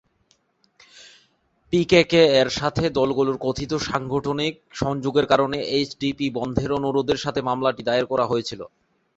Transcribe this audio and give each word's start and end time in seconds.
পিকেকে- 1.73 2.31
এর 2.39 2.49
সাথে 2.51 2.83
দলগুলোর 2.89 3.37
কথিত 3.41 3.71
সাংগঠনিক 3.87 4.53
সংযোগের 4.73 5.25
কারণে 5.25 5.57
এইচডিপি 5.71 6.27
বন্ধের 6.37 6.69
অনুরোধের 6.71 7.17
সাথে 7.17 7.39
মামলাটি 7.41 7.81
দায়ের 7.83 8.05
করা 8.05 8.25
হয়েছিল। 8.25 8.61